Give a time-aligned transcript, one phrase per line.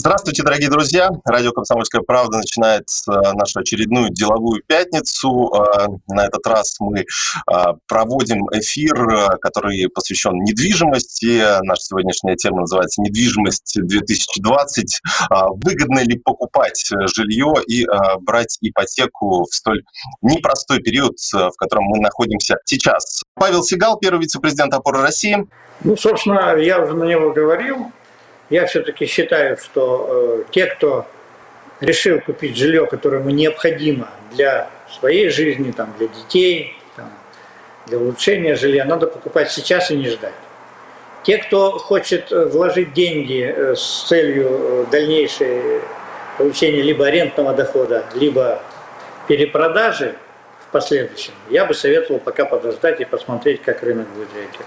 [0.00, 1.10] Здравствуйте, дорогие друзья.
[1.26, 5.52] Радио «Комсомольская правда» начинает э, нашу очередную деловую пятницу.
[5.52, 7.04] Э, на этот раз мы э,
[7.86, 8.96] проводим эфир,
[9.42, 11.42] который посвящен недвижимости.
[11.64, 14.84] Наша сегодняшняя тема называется «Недвижимость 2020».
[15.62, 17.86] Выгодно ли покупать жилье и
[18.20, 19.82] брать ипотеку в столь
[20.22, 23.22] непростой период, в котором мы находимся сейчас?
[23.34, 25.46] Павел Сигал, первый вице-президент «Опоры России».
[25.84, 27.92] Ну, собственно, я уже на него говорил.
[28.50, 31.06] Я все-таки считаю, что э, те, кто
[31.80, 34.68] решил купить жилье, которое ему необходимо для
[34.98, 37.12] своей жизни, там, для детей, там,
[37.86, 40.34] для улучшения жилья, надо покупать сейчас и не ждать.
[41.22, 45.80] Те, кто хочет э, вложить деньги э, с целью дальнейшей
[46.36, 48.60] получения либо арендного дохода, либо
[49.28, 50.16] перепродажи
[50.66, 54.66] в последующем, я бы советовал пока подождать и посмотреть, как рынок будет реагировать.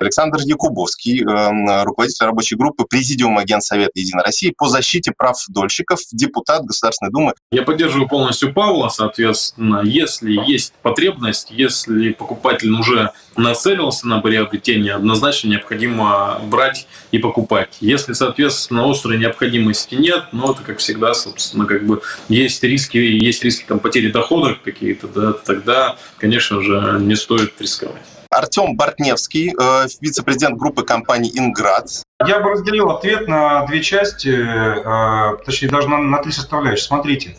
[0.00, 6.64] Александр Якубовский, эм, руководитель рабочей группы Президиума Генсовета Единой России по защите прав дольщиков, депутат
[6.64, 7.34] Государственной Думы.
[7.52, 15.48] Я поддерживаю полностью Павла, соответственно, если есть потребность, если покупатель уже нацелился на приобретение, однозначно
[15.48, 17.76] необходимо брать и покупать.
[17.80, 23.44] Если, соответственно, острой необходимости нет, ну, это, как всегда, собственно, как бы есть риски, есть
[23.44, 28.02] риски там, потери дохода какие-то, да, тогда, конечно же, не стоит рисковать.
[28.40, 32.02] Артем Бортневский, э, вице-президент группы компании «Инград».
[32.26, 36.86] Я бы разделил ответ на две части, э, точнее даже на, на три составляющие.
[36.86, 37.36] Смотрите,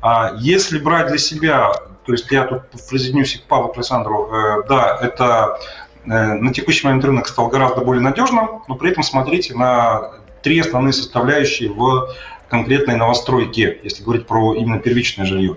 [0.00, 1.72] а если брать для себя,
[2.06, 5.58] то есть я тут присоединюсь к Павлу Александру, э, да, это
[6.06, 10.10] на текущий момент рынок стал гораздо более надежным, но при этом смотрите на
[10.42, 12.14] три основные составляющие в
[12.50, 15.56] конкретной новостройке, если говорить про именно первичное жилье.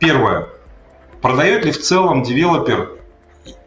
[0.00, 0.48] Первое.
[1.22, 2.95] Продает ли в целом девелопер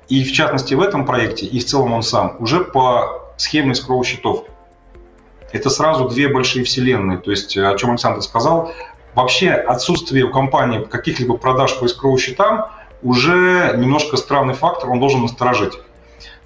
[0.10, 4.04] и в частности в этом проекте, и в целом он сам, уже по схеме скроу
[4.04, 4.46] счетов.
[5.52, 7.20] Это сразу две большие вселенные.
[7.20, 8.72] То есть, о чем Александр сказал,
[9.16, 12.66] вообще отсутствие у компании каких-либо продаж по скроу счетам
[13.02, 15.80] уже немножко странный фактор, он должен насторожить.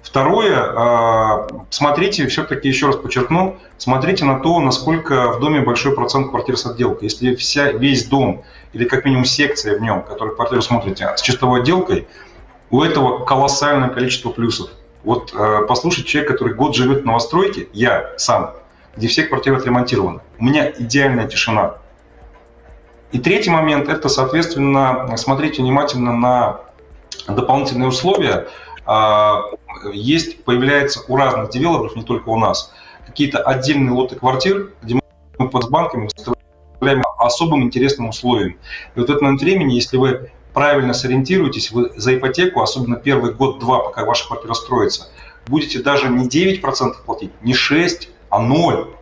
[0.02, 6.30] Второе, а, смотрите, все-таки еще раз подчеркну, смотрите на то, насколько в доме большой процент
[6.30, 7.08] квартир с отделкой.
[7.08, 11.62] Если вся, весь дом или как минимум секция в нем, которую квартиру смотрите, с чистовой
[11.62, 12.06] отделкой–
[12.70, 14.70] у этого колоссальное количество плюсов.
[15.04, 18.54] Вот э, послушать человек, который год живет в новостройке, я сам,
[18.96, 20.20] где все квартиры отремонтированы.
[20.38, 21.76] У меня идеальная тишина.
[23.12, 26.60] И третий момент– это, соответственно, смотрите внимательно на
[27.28, 28.48] дополнительные условия.
[28.86, 29.34] Э,
[29.92, 32.72] есть, появляется у разных девелоперов, не только у нас,
[33.06, 34.98] какие-то отдельные лоты квартир, где
[35.38, 38.58] мы под банками выставляем особым интересным условием.
[38.94, 43.34] И вот в этот момент времени, если вы правильно сориентируетесь, вы за ипотеку, особенно первый
[43.34, 45.08] год-два, пока ваша квартира строится,
[45.46, 48.94] будете даже не 9% платить, не 6%, а 0%.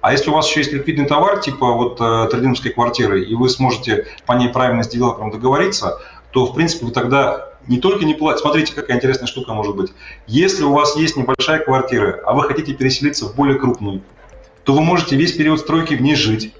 [0.00, 3.48] А если у вас еще есть ликвидный товар, типа вот э, трейдинговской квартиры, и вы
[3.48, 5.98] сможете по ней правильно с девелопером договориться,
[6.30, 8.42] то, в принципе, вы тогда не только не платите.
[8.42, 9.92] Смотрите, какая интересная штука может быть.
[10.26, 14.02] Если у вас есть небольшая квартира, а вы хотите переселиться в более крупную,
[14.64, 16.52] то вы можете весь период стройки в ней жить,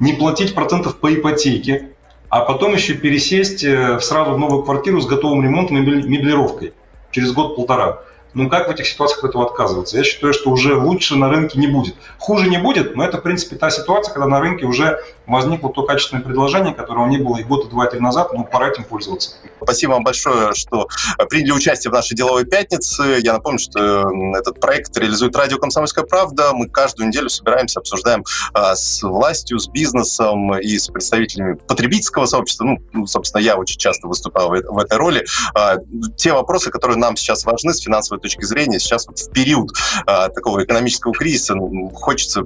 [0.00, 1.93] не платить процентов по ипотеке,
[2.34, 6.72] а потом еще пересесть э, сразу в новую квартиру с готовым ремонтом и меблировкой
[7.12, 8.00] через год-полтора.
[8.32, 9.96] Ну как в этих ситуациях от этого отказываться?
[9.96, 11.94] Я считаю, что уже лучше на рынке не будет.
[12.18, 15.82] Хуже не будет, но это, в принципе, та ситуация, когда на рынке уже возникло то
[15.82, 18.84] качественное предложение, которого не было и год, и два, и три назад, ну пора этим
[18.84, 19.36] пользоваться.
[19.62, 20.88] Спасибо вам большое, что
[21.30, 23.18] приняли участие в нашей деловой пятнице.
[23.22, 26.52] Я напомню, что этот проект реализует радио «Комсомольская правда».
[26.52, 32.64] Мы каждую неделю собираемся, обсуждаем а, с властью, с бизнесом и с представителями потребительского сообщества.
[32.64, 35.24] Ну, ну собственно, я очень часто выступал в этой роли.
[35.54, 35.76] А,
[36.16, 38.78] те вопросы, которые нам сейчас важны с финансовой точки зрения.
[38.78, 39.70] Сейчас в период
[40.06, 41.54] а, такого экономического кризиса
[41.94, 42.42] хочется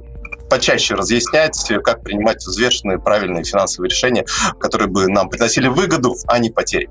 [0.49, 4.25] почаще разъяснять, как принимать взвешенные, правильные финансовые решения,
[4.59, 6.87] которые бы нам приносили выгоду, а не потери.